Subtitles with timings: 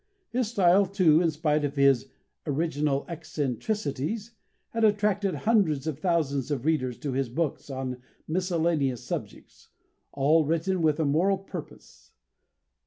[0.31, 2.07] His style, too, in spite of his
[2.47, 4.31] "original eccentricities,"
[4.69, 9.69] had attracted hundreds of thousands of readers to his books on miscellaneous subjects
[10.11, 12.13] all written with a moral purpose.